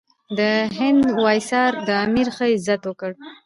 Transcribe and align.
د 0.37 0.39
هند 0.77 1.03
وایسرا 1.23 1.65
د 1.87 1.89
امیر 2.05 2.27
ښه 2.35 2.45
عزت 2.53 2.81
وکړ. 2.85 3.11